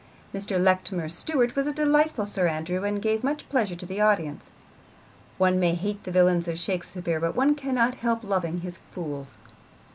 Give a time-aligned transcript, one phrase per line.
[0.33, 0.59] Mr.
[0.59, 4.49] Letchmere Stuart was a delightful Sir Andrew, and gave much pleasure to the audience.
[5.37, 9.37] One may hate the villains of Shakespeare, but one cannot help loving his fools.